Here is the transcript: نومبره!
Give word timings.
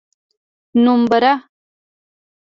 نومبره! 0.83 1.33